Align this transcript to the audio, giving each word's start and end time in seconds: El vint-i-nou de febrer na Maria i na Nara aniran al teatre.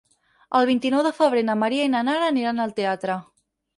El 0.59 0.67
vint-i-nou 0.69 1.03
de 1.07 1.11
febrer 1.19 1.43
na 1.49 1.57
Maria 1.65 1.85
i 1.91 1.93
na 1.97 2.01
Nara 2.09 2.31
aniran 2.33 2.65
al 2.65 2.75
teatre. 2.81 3.19